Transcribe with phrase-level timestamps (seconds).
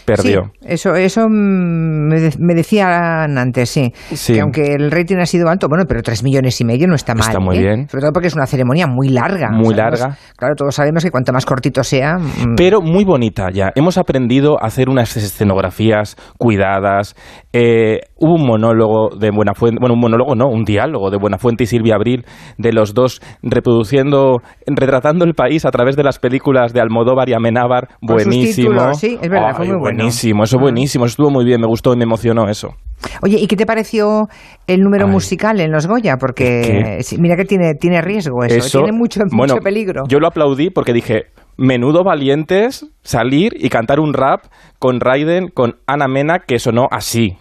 [0.05, 0.53] perdió.
[0.63, 3.93] eso eso me, decían antes, sí,
[4.27, 7.15] Que aunque el rating ha sido alto, bueno, pero tres millones y medio no está
[7.15, 7.29] mal.
[7.29, 7.61] Está muy ¿eh?
[7.61, 7.89] bien.
[7.89, 9.51] Sobre todo porque es una ceremonia muy larga.
[9.51, 10.17] Muy larga.
[10.37, 12.19] claro, todos sabemos que cuanto más cortito sea...
[12.19, 12.55] Mm.
[12.57, 13.73] Pero muy bonita ya.
[13.75, 17.15] Hemos aprendido a hacer unas escenografías cuidadas.
[17.53, 21.67] Eh, hubo un monólogo de Buenafuente, bueno, un monólogo no, un diálogo de Buenafuente y
[21.67, 22.25] Silvia Abril,
[22.59, 27.35] de los dos reproduciendo, retratando el país a través de las películas de Almodóvar y
[27.35, 27.89] Amenábar.
[28.01, 28.95] buenísimo.
[28.95, 32.05] sí, es verdad, fue muy buenísimo, eso buenísimo, estuvo muy bien, me gustó y me
[32.05, 32.75] emocionó eso.
[33.23, 34.29] Oye, ¿y qué te pareció
[34.67, 36.17] el número musical en los Goya?
[36.19, 40.05] Porque mira que tiene, tiene riesgo eso, tiene mucho, mucho peligro.
[40.09, 41.27] Yo lo aplaudí porque dije,
[41.57, 44.45] menudo valientes salir y cantar un rap
[44.79, 47.37] con Raiden, con Ana Mena, que sonó así.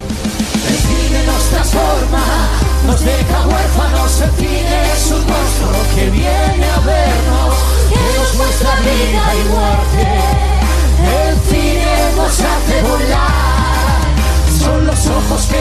[0.00, 2.24] nos transforma,
[2.86, 4.57] nos deja huérfanos, el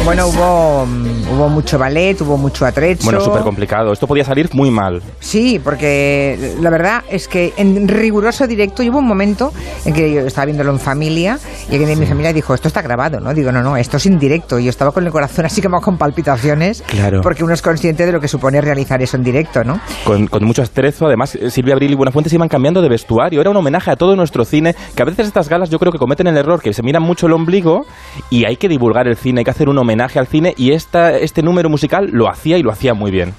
[0.07, 0.87] Bueno, hubo,
[1.33, 3.03] hubo mucho ballet, hubo mucho atrecho.
[3.03, 3.91] Bueno, súper complicado.
[3.91, 5.01] Esto podía salir muy mal.
[5.19, 9.51] Sí, porque la verdad es que en riguroso directo hubo un momento
[9.83, 11.37] en que yo estaba viéndolo en familia
[11.69, 13.33] y alguien de mi familia dijo, esto está grabado, ¿no?
[13.33, 14.57] Digo, no, no, esto es en directo.
[14.59, 16.83] Y yo estaba con el corazón así como con palpitaciones.
[16.87, 17.19] Claro.
[17.21, 19.81] Porque uno es consciente de lo que supone realizar eso en directo, ¿no?
[20.05, 21.07] Con, con mucho estrezo.
[21.07, 23.41] Además, eh, Silvia Abril y Buenafuente se iban cambiando de vestuario.
[23.41, 25.99] Era un homenaje a todo nuestro cine, que a veces estas galas yo creo que
[25.99, 27.85] cometen el error, que se miran mucho el ombligo
[28.29, 31.17] y hay que divulgar el cine, hay que hacer un homenaje al cine y esta,
[31.17, 33.33] este número musical lo hacía y lo hacía muy bien.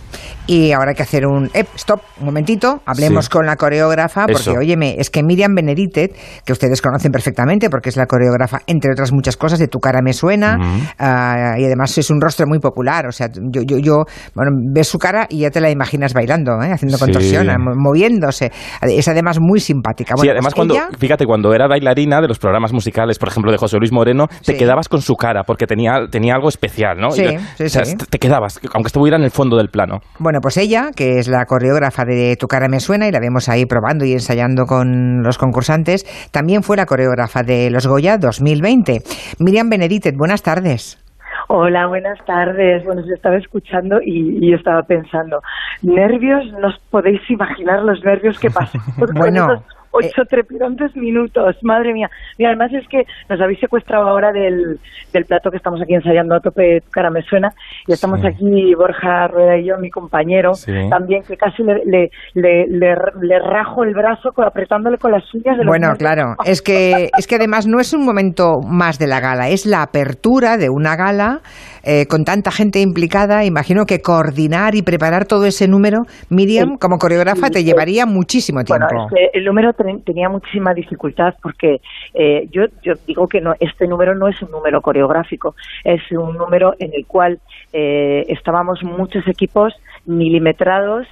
[0.48, 4.94] Y ahora hay que hacer un stop, un momentito, hablemos con la coreógrafa, porque óyeme,
[4.96, 9.36] es que Miriam Beneditet, que ustedes conocen perfectamente porque es la coreógrafa, entre otras muchas
[9.36, 10.56] cosas, de Tu cara me suena,
[10.98, 14.04] ah, y además es un rostro muy popular, o sea, yo, yo, yo
[14.34, 16.72] bueno, ves su cara y ya te la imaginas bailando, ¿eh?
[16.72, 18.50] haciendo contorsión, moviéndose,
[18.80, 20.14] es además muy simpática.
[20.16, 23.58] sí, además pues cuando, fíjate, cuando era bailarina de los programas musicales, por ejemplo, de
[23.58, 27.10] José Luis Moreno, te quedabas con su cara, porque tenía, tenía algo especial, ¿no?
[27.10, 27.26] Sí,
[27.58, 30.00] sí, Te quedabas, aunque estuviera en el fondo del plano.
[30.18, 33.48] Bueno, pues ella, que es la coreógrafa de Tu cara me suena y la vemos
[33.48, 39.02] ahí probando y ensayando con los concursantes, también fue la coreógrafa de Los Goya 2020.
[39.38, 41.02] Miriam Beneditet, buenas tardes.
[41.48, 42.84] Hola, buenas tardes.
[42.84, 45.40] Bueno, yo estaba escuchando y, estaba pensando,
[45.82, 48.82] nervios, no os podéis imaginar los nervios que pasan.
[49.14, 52.10] bueno, ocho trepidantes minutos, madre mía.
[52.36, 54.78] Y además es que nos habéis secuestrado ahora del,
[55.12, 57.50] del plato que estamos aquí ensayando a tope, tu cara me suena,
[57.86, 60.52] y estamos aquí, Borja Rueda y yo, mi compañero,
[60.90, 65.64] también, que casi le, le, le, le, rajo el brazo apretándole con las uñas de
[65.66, 69.48] Bueno, claro, es que, es que además no es un momento más de la gala,
[69.48, 71.40] es la apertura de una gala
[71.82, 76.98] eh, con tanta gente implicada, imagino que coordinar y preparar todo ese número, Miriam, como
[76.98, 78.86] coreógrafa, te llevaría muchísimo tiempo.
[79.10, 79.72] Bueno, el número
[80.04, 81.80] tenía muchísima dificultad porque
[82.14, 85.54] eh, yo, yo digo que no, este número no es un número coreográfico,
[85.84, 87.38] es un número en el cual
[87.72, 89.74] eh, estábamos muchos equipos
[90.06, 91.06] milimetrados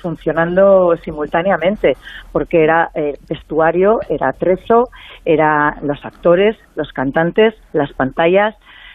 [0.00, 1.94] funcionando simultáneamente,
[2.30, 2.90] porque era
[3.28, 4.84] vestuario, era trezo,
[5.24, 8.54] era los actores, los cantantes, las pantallas,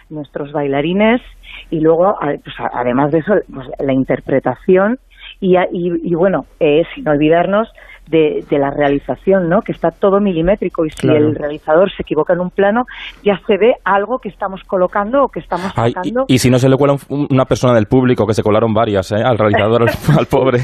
[0.10, 1.22] nuestros bailarines
[1.70, 5.00] y luego, pues, además de eso, pues, la interpretación.
[5.40, 7.70] Y, y, bueno, eh, sin olvidarnos
[8.10, 9.62] de, la realización, ¿no?
[9.62, 12.86] Que está todo milimétrico y si el realizador se equivoca en un plano,
[13.24, 16.26] ya se ve algo que estamos colocando o que estamos sacando.
[16.28, 19.22] y, si no se le cuela una persona del público, que se colaron varias, ¿eh?
[19.24, 20.60] Al realizador, al, pobre.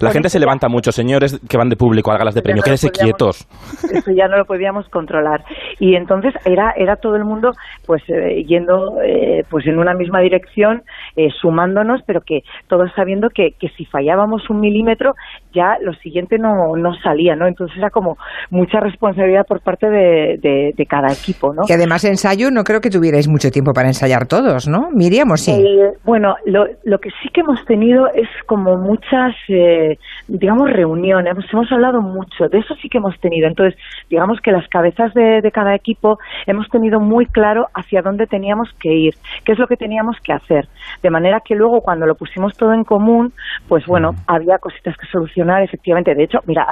[0.00, 2.90] la gente se levanta mucho, señores que van de público a galas de premio, quédense
[2.90, 3.46] quietos.
[3.92, 5.44] Eso ya no lo podíamos controlar.
[5.78, 7.52] Y entonces era, era todo el mundo
[7.86, 10.82] pues eh, yendo eh, pues en una misma dirección,
[11.16, 15.14] eh, sumándonos, pero que todos sabiendo que, que si fallábamos un milímetro,
[15.52, 17.46] ya lo siguiente no no, salía, ¿no?
[17.46, 18.16] Entonces era como
[18.50, 21.62] mucha responsabilidad por parte de, de, cada equipo, ¿no?
[21.66, 24.90] Que además ensayo no creo que tuvierais mucho tiempo para ensayar todos, ¿no?
[24.92, 25.52] Miriam, ¿o sí?
[25.52, 31.32] Eh, bueno, lo, lo que sí que hemos tenido es como muchas, eh, digamos, reuniones,
[31.52, 33.46] hemos, hablado mucho, de eso sí que hemos tenido.
[33.46, 38.26] Entonces, digamos que las cabezas de, de cada equipo hemos tenido muy claro hacia dónde
[38.26, 39.14] teníamos que ir,
[39.44, 40.68] qué es lo que teníamos que hacer.
[41.02, 43.32] De manera que luego cuando lo pusimos todo en común,
[43.68, 46.14] pues bueno, había cositas que solucionar, efectivamente.
[46.14, 46.66] De hecho, mira,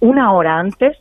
[0.00, 0.96] una hora antes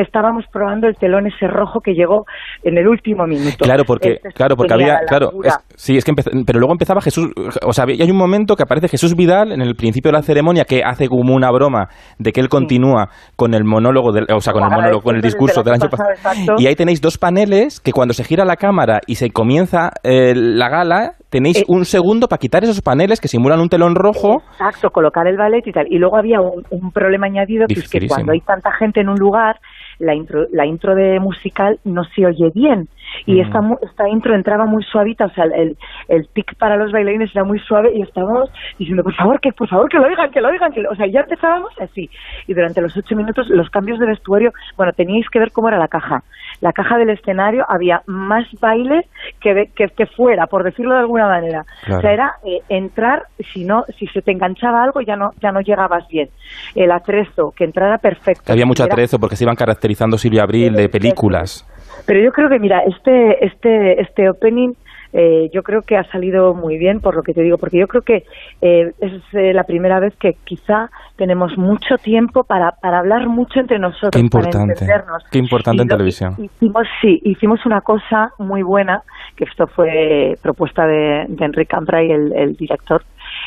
[0.00, 2.24] estábamos probando el telón ese rojo que llegó
[2.62, 3.64] en el último minuto.
[3.64, 5.30] Claro, porque, este claro, porque había, claro,
[5.74, 6.12] sí, es que
[6.46, 7.30] pero luego empezaba Jesús,
[7.64, 10.64] o sea, hay un momento que aparece Jesús Vidal en el principio de la ceremonia
[10.64, 14.52] que hace como una broma de que él continúa con el monólogo, del, o sea,
[14.52, 16.56] con el monólogo, con el discurso del año pasado.
[16.58, 20.32] Y ahí tenéis dos paneles que cuando se gira la cámara y se comienza eh,
[20.34, 24.42] la gala, tenéis eh, un segundo para quitar esos paneles que simulan un telón rojo.
[24.52, 25.86] Exacto, colocar el ballet y tal.
[25.90, 29.18] Y luego había un, problema añadido que es que cuando hay tanta gente en un
[29.18, 29.56] lugar,
[29.98, 32.88] la intro, la intro de musical no se oye bien
[33.26, 35.76] y esta, esta intro entraba muy suavita, o sea, el,
[36.08, 39.68] el tic para los bailarines era muy suave y estábamos diciendo, por favor, que por
[39.68, 42.08] favor, que lo oigan, que lo oigan, que o sea, ya empezábamos así.
[42.46, 45.78] Y durante los ocho minutos los cambios de vestuario, bueno, teníais que ver cómo era
[45.78, 46.22] la caja.
[46.60, 49.06] La caja del escenario había más baile
[49.40, 51.64] que, que, que fuera, por decirlo de alguna manera.
[51.88, 55.52] O sea, era eh, entrar, si no, si se te enganchaba algo ya no, ya
[55.52, 56.28] no llegabas bien.
[56.74, 58.52] El atrezo, que entrara perfecto.
[58.52, 61.66] Había mucho atrezo porque se iban caracterizando Silvia Abril de películas.
[62.06, 64.72] Pero yo creo que, mira, este, este, este opening
[65.12, 67.88] eh, yo creo que ha salido muy bien por lo que te digo, porque yo
[67.88, 68.24] creo que
[68.60, 73.60] eh, es eh, la primera vez que quizá tenemos mucho tiempo para, para hablar mucho
[73.60, 74.58] entre nosotros, Qué importante.
[74.58, 75.24] para entendernos.
[75.30, 76.34] Qué importante en televisión.
[76.38, 79.02] Hicimos, sí, hicimos una cosa muy buena,
[79.36, 83.02] que esto fue propuesta de, de Enrique Cambrai, el, el director,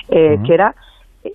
[0.09, 0.73] que era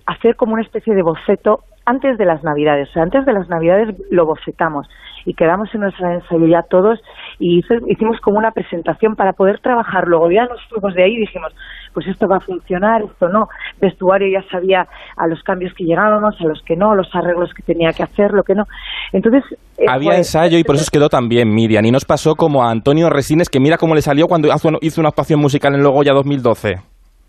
[0.05, 2.89] hacer como una especie de boceto antes de las Navidades.
[2.89, 4.87] O sea, antes de las Navidades lo bocetamos
[5.25, 6.99] y quedamos en nuestra ensayo ya todos
[7.39, 10.07] y hicimos como una presentación para poder trabajar.
[10.07, 11.53] Luego ya nos fuimos de ahí y dijimos,
[11.93, 13.47] pues esto va a funcionar, esto no.
[13.79, 17.63] Vestuario ya sabía a los cambios que llegábamos, a los que no, los arreglos que
[17.63, 18.65] tenía que hacer, lo que no.
[19.13, 19.43] Entonces...
[19.77, 21.85] Eh, Había pues, ensayo y por eso quedó tan bien, Miriam.
[21.85, 24.49] Y nos pasó como a Antonio Resines, que mira cómo le salió cuando
[24.81, 26.77] hizo una actuación musical en Logoya 2012.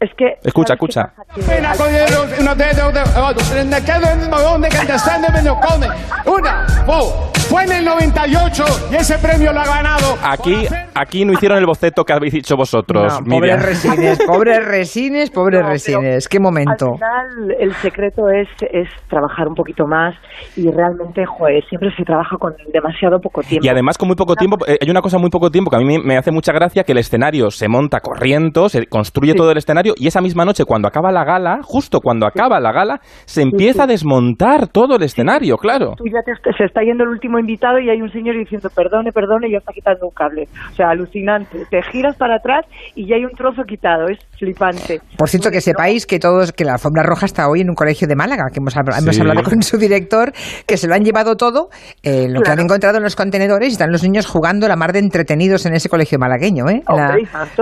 [0.01, 0.35] Es que.
[0.45, 1.13] Escucha, escucha.
[6.29, 10.17] Una, fue en el 98 y ese premio lo ha ganado.
[10.23, 13.21] Aquí, aquí no hicieron el boceto que habéis dicho vosotros.
[13.25, 16.29] No, pobres resines, pobres resines, pobres resines.
[16.29, 16.87] Qué momento.
[16.93, 20.15] Al final, el secreto es, es trabajar un poquito más
[20.57, 23.65] y realmente, joder, siempre se trabaja con demasiado poco tiempo.
[23.65, 25.81] Y además, con muy poco tiempo, eh, hay una cosa muy poco tiempo que a
[25.81, 29.59] mí me hace mucha gracia: que el escenario se monta corriendo, se construye todo el
[29.59, 33.41] escenario y esa misma noche, cuando acaba la gala, justo cuando acaba la gala, se
[33.41, 35.95] empieza a desmontar todo el escenario, claro.
[35.97, 36.21] Tú ya
[36.57, 39.59] se está yendo el último invitado y hay un señor diciendo perdone, perdone y ya
[39.59, 40.49] está quitando un cable.
[40.73, 41.65] O sea, alucinante.
[41.71, 44.09] Te giras para atrás y ya hay un trozo quitado.
[44.09, 45.01] Es flipante.
[45.17, 48.07] Por cierto, que sepáis que todos, que la alfombra roja está hoy en un colegio
[48.09, 50.33] de Málaga, que hemos, hablado con su director,
[50.67, 51.69] que se lo han llevado todo,
[52.03, 54.93] eh, lo que han encontrado en los contenedores y están los niños jugando la mar
[54.93, 56.69] de entretenidos en ese colegio malagueño.
[56.69, 56.83] ¿eh?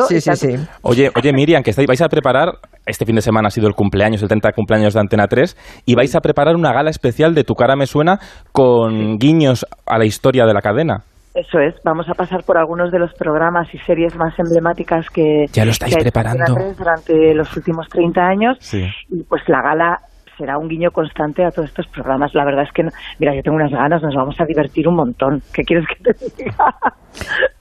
[0.08, 0.56] sí, sí, sí.
[0.82, 2.52] Oye, oye, Miriam, que estáis, vais a preparar
[2.86, 5.94] este fin de semana ha sido el cumpleaños, el 30 cumpleaños de Antena 3, y
[5.94, 8.18] vais a preparar una gala especial de Tu cara me suena
[8.52, 11.02] con guiños a la historia de la cadena.
[11.34, 15.44] Eso es, vamos a pasar por algunos de los programas y series más emblemáticas que...
[15.52, 16.54] Ya lo estáis preparando.
[16.78, 18.74] Durante los últimos 30 años.
[18.74, 19.98] Y pues la gala
[20.38, 22.34] será un guiño constante a todos estos programas.
[22.34, 22.84] La verdad es que,
[23.18, 25.42] mira, yo tengo unas ganas, nos vamos a divertir un montón.
[25.52, 26.74] ¿Qué quieres que te diga?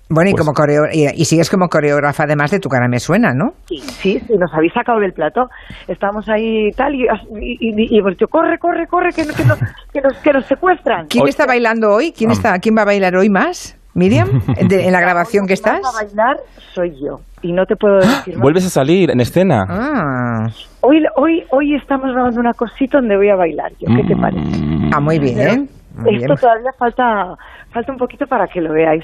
[0.07, 0.53] Bueno, y, pues como
[0.91, 3.53] y, sigues como coreógrafa además de Tu cara me suena, ¿no?
[3.67, 5.47] Sí, sí, nos habéis sacado del plato.
[5.87, 7.07] Estamos ahí tal y,
[7.39, 9.59] y, hemos dicho, corre, corre, corre, que, que, nos,
[9.91, 11.07] que, nos, que nos secuestran.
[11.07, 12.11] ¿Quién está bailando hoy?
[12.15, 13.77] ¿Quién, está, ¿Quién va a bailar hoy más?
[13.95, 15.79] Miriam, en la grabación que estás.
[15.83, 16.37] a bailar
[16.73, 18.37] soy yo y no te puedo decir.
[18.37, 19.65] ¿Vuelves a salir en escena?
[19.67, 20.47] Ah.
[20.81, 23.71] Hoy, hoy, hoy estamos grabando una cosita donde voy a bailar.
[23.79, 24.89] Yo, ¿Qué te parece?
[24.93, 25.69] Ah, muy bien.
[26.11, 27.35] Esto todavía falta
[27.71, 29.03] falta un poquito para que lo veáis.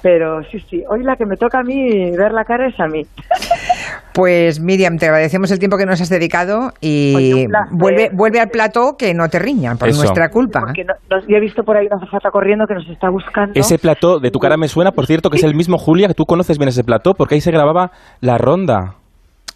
[0.00, 2.86] Pero sí, sí, hoy la que me toca a mí ver la cara es a
[2.86, 3.02] mí.
[4.14, 8.96] Pues Miriam, te agradecemos el tiempo que nos has dedicado y vuelve, vuelve al plato
[8.98, 10.60] que no te riñan por nuestra culpa.
[10.60, 10.94] Porque no,
[11.26, 13.58] he visto por ahí una zafata corriendo que nos está buscando.
[13.58, 16.14] Ese plato de tu cara me suena, por cierto, que es el mismo Julia, que
[16.14, 18.96] tú conoces bien ese plato, porque ahí se grababa la ronda.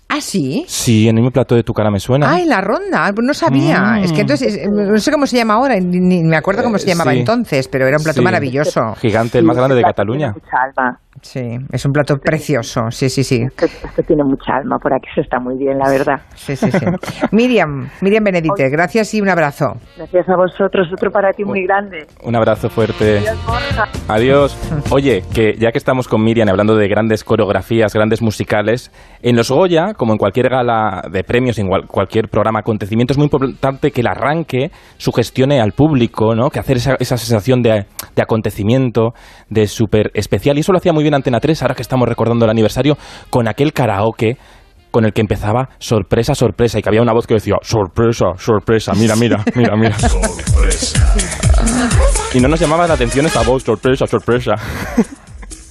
[0.08, 0.64] ¿Ah, sí?
[0.68, 2.30] Sí, en el mismo plato de tu cara me suena.
[2.30, 3.12] Ah, en la ronda.
[3.20, 4.00] No sabía.
[4.02, 7.12] Es que entonces, no sé cómo se llama ahora, ni, me acuerdo cómo se llamaba
[7.12, 8.94] entonces, pero era un plato maravilloso.
[9.00, 10.34] Gigante, el más grande de Cataluña.
[11.22, 11.40] Sí,
[11.72, 13.42] es un plato precioso, sí, sí, sí.
[13.42, 16.20] Esto, tiene mucha alma, por aquí se está muy bien, la verdad.
[16.34, 16.86] Sí, sí, sí.
[17.32, 19.76] Miriam, Miriam Benedite, gracias y un abrazo.
[19.96, 22.06] Gracias a vosotros, otro para ti muy grande.
[22.22, 23.22] Un abrazo fuerte.
[24.08, 24.56] Adiós,
[24.90, 29.50] Oye, que ya que estamos con Miriam hablando de grandes coreografías, grandes musicales, en los
[29.50, 34.00] Goya, como en cualquier gala de premios, en cualquier programa acontecimiento, es muy importante que
[34.00, 36.50] el arranque sugestione al público, ¿no?
[36.50, 39.12] Que hacer esa, esa sensación de, de acontecimiento,
[39.48, 40.56] de súper especial.
[40.56, 42.96] Y eso lo hacía muy bien Antena 3, ahora que estamos recordando el aniversario,
[43.30, 44.36] con aquel karaoke
[44.96, 48.92] con el que empezaba sorpresa, sorpresa, y que había una voz que decía, sorpresa, sorpresa,
[48.94, 49.98] mira, mira, mira, mira.
[49.98, 51.14] Sorpresa.
[52.32, 54.54] Y no nos llamaba la atención esta voz, sorpresa, sorpresa.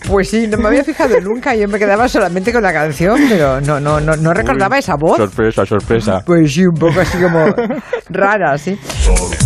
[0.08, 1.56] Pues sí, no me había fijado nunca.
[1.56, 5.18] Yo me quedaba solamente con la canción, pero no, no, no, no recordaba esa voz.
[5.18, 6.24] Sorpresa, sorpresa.
[6.26, 7.46] Pues sí, un poco así como
[8.10, 8.78] rara, sí.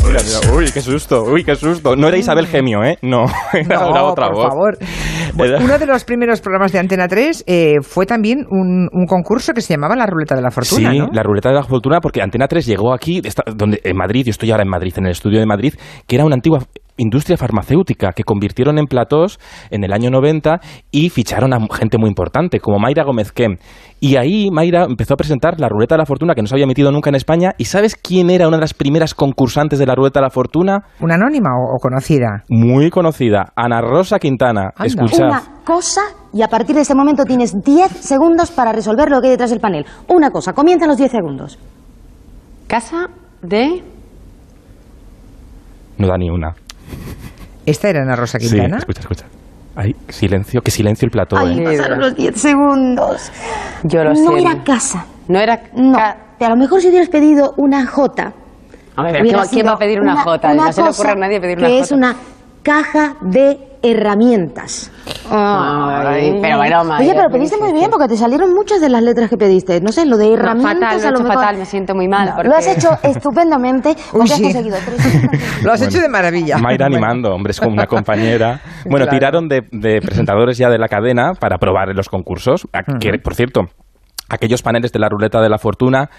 [0.06, 1.96] Mira, mira, uy, qué susto, uy, qué susto.
[1.96, 2.98] No era Isabel Gemio, ¿eh?
[3.01, 4.78] No, era, otra por favor.
[5.36, 9.62] uno de los primeros programas de Antena 3 eh, fue también un, un, concurso que
[9.62, 12.48] se llamaba La Ruleta de la Fortuna, Sí, La Ruleta de la Fortuna, porque Antena
[12.48, 13.22] 3 llegó aquí,
[13.56, 15.74] donde, en Madrid, yo estoy ahora en Madrid, en el estudio de Madrid,
[16.06, 16.60] que era una antigua
[17.00, 19.39] industria farmacéutica que convirtieron en platós
[19.72, 20.60] en el año 90
[20.91, 23.58] y ficharon a gente muy importante, como Mayra Gómez Kem.
[24.00, 26.68] Y ahí Mayra empezó a presentar la Ruleta de la Fortuna, que no se había
[26.68, 27.51] metido nunca en España.
[27.58, 30.86] ¿Y sabes quién era una de las primeras concursantes de la Ruleta de la Fortuna?
[31.01, 32.44] ¿Una anónima o, conocida?
[32.50, 34.72] Muy conocida, Ana Rosa Quintana.
[34.84, 35.27] Escuchad.
[35.27, 36.01] Una cosa
[36.34, 39.50] y a partir de ese momento tienes 10 segundos para resolver lo que hay detrás
[39.50, 39.86] del panel.
[40.08, 41.60] Una cosa, comienzan los 10 segundos.
[42.68, 43.08] Casa
[43.41, 43.84] de...
[45.98, 46.56] No da ni una.
[47.69, 48.77] ¿Esta era Ana Rosa Quintana?
[48.77, 49.25] Sí, escucha, escucha.
[49.75, 51.38] Ay, silencio, que silencio el plató.
[51.38, 51.63] Ay, ¿eh?
[51.63, 53.31] pasaron los 10 segundos.
[53.83, 54.23] Yo lo sé.
[54.23, 55.05] No era casa.
[55.27, 55.61] No era...
[55.73, 58.33] No, a lo mejor si hubieras pedido una J.
[58.95, 59.21] A ver,
[59.51, 60.53] ¿quién va a pedir una, J?
[60.55, 61.77] no se le ocurre a nadie pedir una J.
[61.77, 62.15] Que es una
[62.63, 64.91] caja de herramientas.
[65.29, 69.29] Ay, pero bueno, Oye, pero pediste muy bien porque te salieron muchas de las letras
[69.29, 69.79] que pediste.
[69.81, 72.33] No sé, lo de herramientas fatal, lo, fatal, me siento muy mal.
[72.43, 74.77] Lo has hecho estupendamente porque has conseguido
[75.63, 76.57] Lo has hecho de maravilla.
[76.57, 78.62] Mayra animando, hombre, es como una compañera.
[78.89, 79.62] Bueno, tiraron de,
[80.01, 82.67] presentadores ya de la cadena para probar en los concursos.
[83.00, 83.62] Que, por cierto,
[84.29, 86.09] aquellos paneles de la ruleta de la fortuna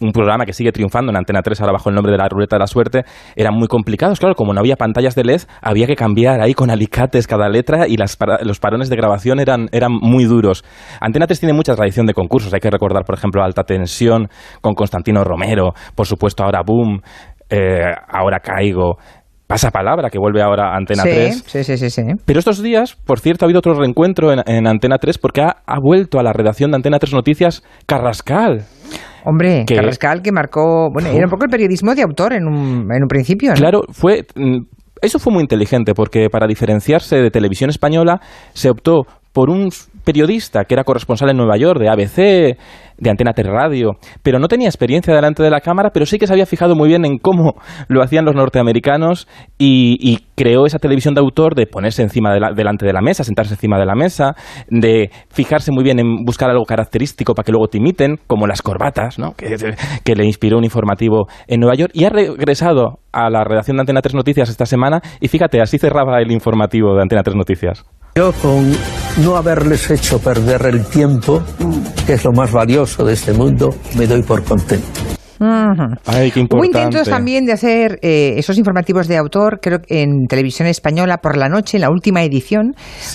[0.00, 2.56] un programa que sigue triunfando en Antena 3 ahora bajo el nombre de la ruleta
[2.56, 4.18] de la suerte, eran muy complicados.
[4.18, 7.86] Claro, como no había pantallas de LED, había que cambiar ahí con alicates cada letra
[7.88, 10.64] y las los parones de grabación eran, eran muy duros.
[11.00, 12.52] Antena 3 tiene mucha tradición de concursos.
[12.52, 14.28] Hay que recordar, por ejemplo, Alta Tensión
[14.60, 17.00] con Constantino Romero, por supuesto ahora Boom,
[17.50, 18.98] eh, ahora Caigo.
[19.46, 21.44] Pasa palabra, que vuelve ahora a Antena 3.
[21.46, 22.02] Sí, sí, sí, sí.
[22.24, 25.78] Pero estos días, por cierto, ha habido otro reencuentro en, Antena 3 porque ha, ha,
[25.80, 28.64] vuelto a la redacción de Antena 3 Noticias Carrascal.
[29.24, 33.02] Hombre, Carrascal que marcó, bueno, era un poco el periodismo de autor en un, en
[33.02, 33.50] un principio.
[33.50, 33.56] ¿no?
[33.56, 34.64] Claro, fue mm,
[35.02, 38.20] eso fue muy inteligente porque para diferenciarse de televisión española
[38.52, 39.68] se optó por un
[40.04, 42.56] periodista que era corresponsal en Nueva York de ABC,
[42.98, 46.26] de Antena 3 Radio, pero no tenía experiencia delante de la cámara, pero sí que
[46.26, 47.54] se había fijado muy bien en cómo
[47.88, 52.84] lo hacían los norteamericanos y, creó esa televisión de autor de ponerse encima de delante
[52.84, 54.34] de la mesa, sentarse encima de la mesa,
[54.68, 58.60] de fijarse muy bien en buscar algo característico para que luego te imiten, como las
[58.60, 59.32] corbatas, ¿no?
[59.32, 59.56] que,
[60.04, 63.82] que le inspiró un informativo en Nueva York, y ha regresado a la redacción de
[63.82, 67.86] Antena 3 Noticias esta semana, y fíjate, así cerraba el informativo de Antena 3 Noticias.
[68.16, 68.72] Yo con
[69.22, 71.42] no haberles hecho perder el tiempo,
[72.06, 75.05] que es lo más valioso de este mundo, me doy por contento.
[75.38, 76.78] Ay, qué importante.
[76.78, 81.18] Hubo intentos también de hacer eh, esos informativos de autor, creo que en televisión española
[81.18, 82.74] por la noche, en la última edición,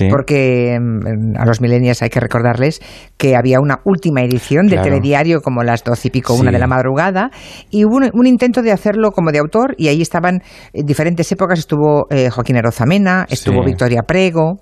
[0.10, 2.82] porque mm, a los millennials hay que recordarles
[3.18, 6.68] que había una última edición del telediario como las doce y pico, una de la
[6.68, 7.32] madrugada,
[7.70, 10.42] y hubo un, intento de hacerlo como de autor, y ahí estaban
[10.74, 14.60] en diferentes épocas, estuvo eh, Joaquín Arozamena, estuvo Victoria Prego.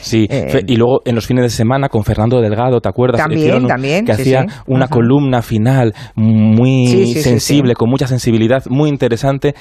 [0.00, 3.20] Sí, eh, y luego en los fines de semana con Fernando Delgado, ¿te acuerdas?
[3.20, 4.04] También, también.
[4.04, 9.54] Que hacía una columna final muy muy sensible, con mucha sensibilidad, muy interesante.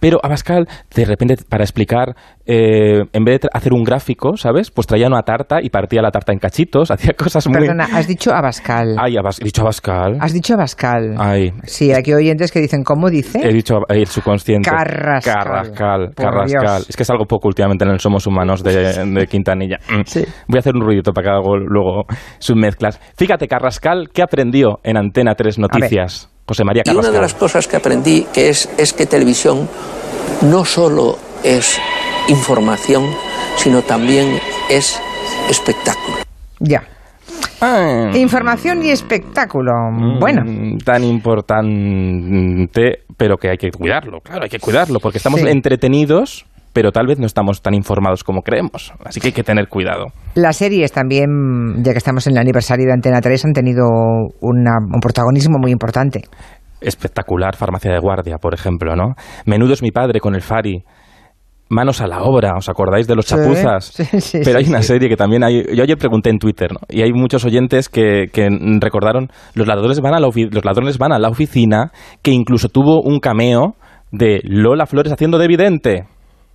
[0.00, 2.14] Pero Abascal, de repente, para explicar,
[2.46, 4.70] eh, en vez de hacer un gráfico, ¿sabes?
[4.70, 7.58] Pues traía una tarta y partía la tarta en cachitos, hacía cosas muy...
[7.58, 8.96] Perdona, has dicho Abascal.
[8.98, 10.18] Ay, he dicho Abascal.
[10.20, 11.16] Has dicho Abascal.
[11.18, 11.52] Ay.
[11.64, 13.40] Sí, aquí oyentes que dicen, ¿cómo dice?
[13.42, 14.70] He dicho el subconsciente.
[14.70, 15.34] Carrascal.
[15.34, 16.82] Carrascal, Carrascal.
[16.88, 19.78] Es que es algo poco últimamente en el Somos Humanos de, Quintanilla.
[19.90, 20.02] Mm.
[20.06, 20.24] Sí.
[20.46, 22.04] Voy a hacer un ruidito para que haga luego
[22.38, 23.00] sus mezclas.
[23.16, 26.30] Fíjate, Carrascal, ¿qué aprendió en Antena 3 Noticias?
[26.48, 27.04] José María Carrascal.
[27.04, 29.68] Y una de las cosas que aprendí que es, es que televisión
[30.42, 31.78] no solo es
[32.28, 33.04] información,
[33.56, 34.38] sino también
[34.70, 34.98] es
[35.50, 36.16] espectáculo.
[36.58, 36.82] Ya.
[37.60, 38.10] Ah.
[38.14, 39.72] Información y espectáculo.
[39.92, 40.42] Mm, bueno.
[40.84, 44.20] Tan importante, pero que hay que cuidarlo.
[44.20, 48.42] Claro, hay que cuidarlo, porque estamos entretenidos, pero tal vez no estamos tan informados como
[48.42, 48.92] creemos.
[49.04, 50.06] Así que hay que tener cuidado.
[50.34, 53.86] Las series también, ya que estamos en el aniversario de Antena 3, han tenido
[54.40, 56.22] un protagonismo muy importante
[56.80, 59.14] espectacular Farmacia de Guardia, por ejemplo, ¿no?
[59.46, 60.84] Menudo es mi padre con el Fari.
[61.70, 63.92] Manos a la obra, ¿os acordáis de los chapuzas?
[64.44, 65.64] Pero hay una serie que también hay.
[65.74, 66.78] Yo ayer pregunté en Twitter, ¿no?
[66.88, 68.30] Y hay muchos oyentes que,
[68.80, 71.90] recordaron los ladrones van a la los ladrones van a la oficina,
[72.22, 73.74] que incluso tuvo un cameo
[74.12, 76.04] de Lola Flores haciendo de evidente.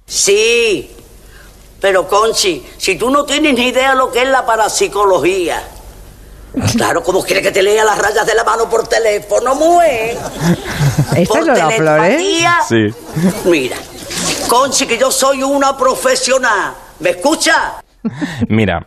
[0.06, 0.92] Sí,
[1.80, 5.64] pero Conchi, si tú no tienes ni idea lo que es la parapsicología,
[6.78, 10.18] Claro, ¿cómo quiere que te lea las rayas de la mano por teléfono, mujer?
[11.16, 12.22] ¿Esta es Lola Flores?
[12.68, 12.88] Sí.
[13.46, 13.78] Mira,
[14.48, 16.74] Conchi, que yo soy una profesional.
[17.00, 17.82] ¿Me escucha?
[18.50, 18.86] Mira,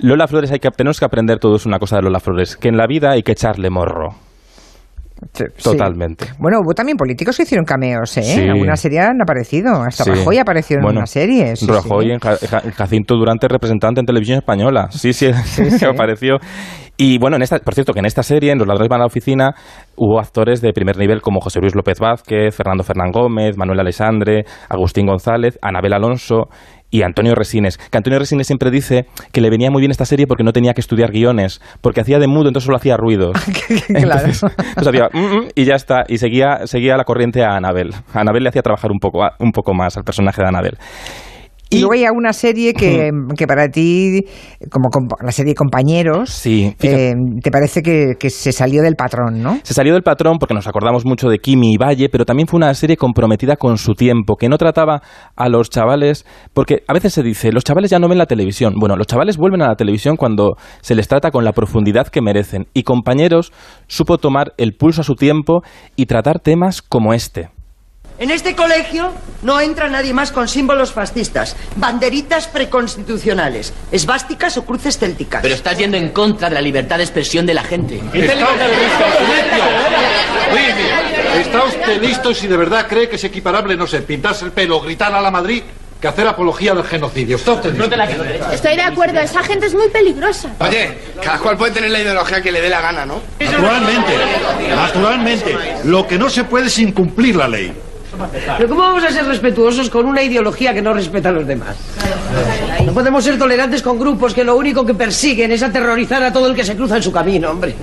[0.00, 2.76] Lola Flores, hay que, tenemos que aprender todos una cosa de Lola Flores, que en
[2.76, 4.16] la vida hay que echarle morro.
[5.62, 6.26] Totalmente.
[6.38, 8.44] Bueno, hubo también políticos que hicieron cameos, ¿eh?
[8.44, 9.82] En alguna serie han aparecido.
[9.82, 11.54] Hasta Rajoy apareció en una serie.
[11.66, 14.88] Rajoy en Jacinto Durante, representante en televisión española.
[14.90, 15.26] Sí, sí,
[15.88, 16.36] apareció.
[16.98, 19.04] Y bueno, en esta, por cierto, que en esta serie, en Los ladrones van a
[19.04, 19.54] la oficina,
[19.96, 24.44] hubo actores de primer nivel como José Luis López Vázquez, Fernando Fernán Gómez, Manuel Alexandre,
[24.68, 26.48] Agustín González, Anabel Alonso
[26.90, 27.76] y Antonio Resines.
[27.76, 30.72] Que Antonio Resines siempre dice que le venía muy bien esta serie porque no tenía
[30.72, 33.36] que estudiar guiones, porque hacía de mudo, entonces solo hacía ruidos.
[33.88, 34.28] claro.
[34.76, 37.92] hacía, mm, mm", y ya está, y seguía, seguía la corriente a Anabel.
[38.14, 40.78] A Anabel le hacía trabajar un poco, un poco más al personaje de Anabel.
[41.68, 44.24] Y, luego hay una serie que, que, para ti,
[44.70, 44.88] como
[45.20, 49.58] la serie Compañeros, sí, eh, te parece que, que, se salió del patrón, ¿no?
[49.64, 52.58] Se salió del patrón porque nos acordamos mucho de Kimi y Valle, pero también fue
[52.58, 55.02] una serie comprometida con su tiempo, que no trataba
[55.34, 58.74] a los chavales, porque a veces se dice, los chavales ya no ven la televisión.
[58.78, 62.22] Bueno, los chavales vuelven a la televisión cuando se les trata con la profundidad que
[62.22, 62.66] merecen.
[62.74, 63.52] Y Compañeros
[63.88, 65.62] supo tomar el pulso a su tiempo
[65.96, 67.55] y tratar temas como este.
[68.18, 74.98] En este colegio no entra nadie más con símbolos fascistas, banderitas preconstitucionales, esvásticas o cruces
[74.98, 75.42] célticas.
[75.42, 78.00] Pero estás yendo en contra de la libertad de expresión de la gente.
[78.14, 78.32] Está
[81.40, 84.80] ¿Está usted listo si de verdad cree que es equiparable, no sé, pintarse el pelo,
[84.80, 85.62] gritar a la Madrid
[86.00, 87.36] que hacer apología del genocidio.
[87.36, 87.94] ¿Está usted listo?
[88.52, 90.50] Estoy de acuerdo, esa gente es muy peligrosa.
[90.60, 93.20] Oye, cada cual puede tener la ideología que le dé la gana, ¿no?
[93.38, 94.14] Naturalmente,
[94.74, 95.56] naturalmente.
[95.84, 97.72] Lo que no se puede es incumplir la ley.
[98.56, 101.76] Pero ¿cómo vamos a ser respetuosos con una ideología que no respeta a los demás?
[102.84, 106.48] No podemos ser tolerantes con grupos que lo único que persiguen es aterrorizar a todo
[106.48, 107.74] el que se cruza en su camino, hombre.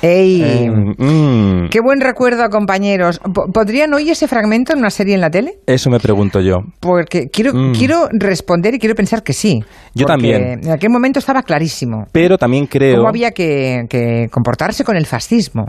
[0.00, 0.42] ¡Ey!
[0.42, 1.70] Eh, mm.
[1.70, 3.20] ¡Qué buen recuerdo, compañeros!
[3.52, 5.58] ¿Podrían oír ese fragmento en una serie en la tele?
[5.66, 6.58] Eso me pregunto yo.
[6.78, 7.72] Porque quiero, mm.
[7.72, 9.60] quiero responder y quiero pensar que sí.
[9.94, 10.60] Yo también.
[10.62, 12.04] En aquel momento estaba clarísimo.
[12.12, 12.96] Pero también creo...
[12.96, 15.66] ¿Cómo había que, que comportarse con el fascismo?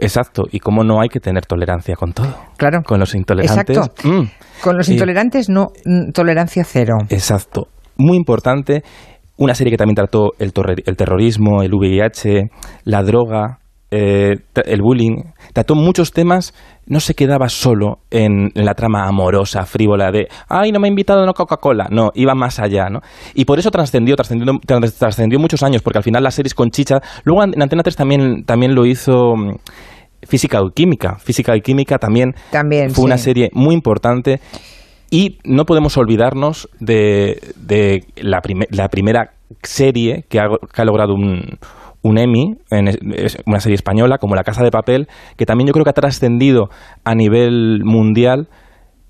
[0.00, 2.34] Exacto, y cómo no hay que tener tolerancia con todo.
[2.56, 2.82] Claro.
[2.84, 3.76] Con los intolerantes.
[3.76, 4.08] Exacto.
[4.08, 4.30] Mm.
[4.62, 6.94] Con los intolerantes no, mm, tolerancia cero.
[7.08, 7.68] Exacto.
[7.96, 8.82] Muy importante,
[9.36, 10.52] una serie que también trató el,
[10.86, 12.50] el terrorismo, el VIH,
[12.84, 13.60] la droga,
[13.92, 14.36] eh,
[14.66, 15.16] el bullying,
[15.52, 16.54] trató muchos temas,
[16.86, 21.20] no se quedaba solo en, la trama amorosa, frívola de, ay, no me ha invitado
[21.20, 23.00] a una Coca-Cola, no, iba más allá, ¿no?
[23.34, 24.46] Y por eso trascendió, trascendió,
[24.96, 28.44] trascendió muchos años, porque al final las series con chicha, luego en Antena 3 también,
[28.44, 29.56] también lo hizo mm,
[30.22, 34.40] Física y Química, Física y Química también, también fue una serie muy importante.
[35.12, 40.38] Y no podemos olvidarnos de, de la, la primera serie que
[40.72, 41.58] que ha logrado un
[42.02, 42.88] un Emmy, en
[43.46, 46.70] una serie española como La Casa de Papel, que también yo creo que ha trascendido
[47.04, 48.48] a nivel mundial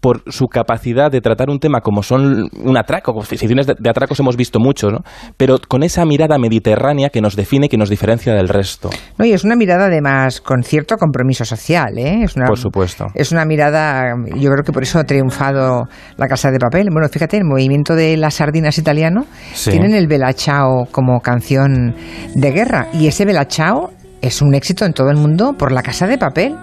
[0.01, 4.37] por su capacidad de tratar un tema como son un atraco, ficciones de, atracos hemos
[4.37, 5.01] visto mucho, ¿no?
[5.37, 8.91] pero con esa mirada mediterránea que nos define, que nos diferencia del resto.
[9.19, 12.23] No, y es una mirada además con cierto compromiso social, ¿eh?
[12.25, 13.07] Es una, por supuesto.
[13.15, 15.85] Es una mirada, yo creo que por eso ha triunfado
[16.17, 16.89] la Casa de Papel.
[16.93, 19.27] Bueno, fíjate, el movimiento de las sardinas italiano
[19.65, 21.95] tienen el Bella Ciao como canción
[22.35, 23.91] de guerra y ese Bella Ciao
[24.23, 26.55] es un éxito en todo el mundo por la Casa de Papel.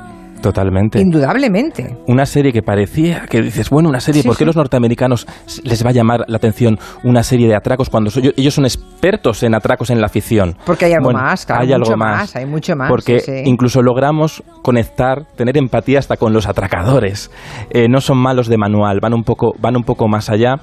[0.42, 1.00] Totalmente.
[1.00, 1.98] Indudablemente.
[2.08, 5.28] Una serie que parecía que dices, bueno, una serie, ¿por qué los norteamericanos
[5.64, 9.56] les va a llamar la atención una serie de atracos cuando ellos son expertos en
[9.56, 10.56] atracos en la ficción?
[10.66, 12.90] Porque hay algo más, claro, hay algo más, hay mucho más.
[12.90, 17.32] Porque incluso logramos conectar, tener empatía hasta con los atracadores.
[17.70, 20.56] Eh, no son malos de manual, van un poco, van un poco más allá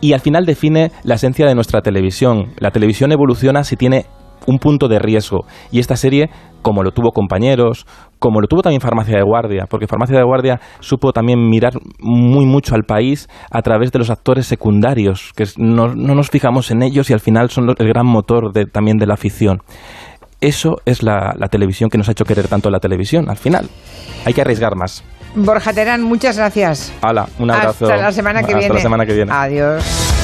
[0.00, 2.52] y al final define la esencia de nuestra televisión.
[2.58, 4.06] La televisión evoluciona si tiene
[4.46, 5.46] un punto de riesgo.
[5.70, 6.30] Y esta serie,
[6.62, 7.86] como lo tuvo compañeros,
[8.18, 12.46] como lo tuvo también Farmacia de Guardia, porque Farmacia de Guardia supo también mirar muy
[12.46, 17.10] mucho al país a través de los actores secundarios, que no, nos fijamos en ellos
[17.10, 19.58] y al final son el gran motor de, también de la ficción.
[20.40, 23.68] Eso es la, televisión que nos ha hecho querer tanto la televisión, al final.
[24.24, 25.04] Hay que arriesgar más.
[25.36, 26.92] Borja Terán, muchas gracias.
[27.00, 27.84] Hala, un abrazo.
[27.84, 29.32] Hasta la semana que Hasta la semana que viene.
[29.32, 30.21] Adiós.